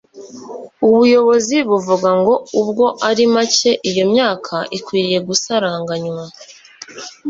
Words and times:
ubuyobozi 0.87 1.55
buvuga 1.69 2.09
ngo 2.19 2.33
ubwo 2.61 2.85
ari 3.09 3.23
make 3.33 3.71
iyo 3.89 4.03
myanya 4.11 4.57
ikwiriye 4.77 5.19
gusaranganywa 5.27 6.23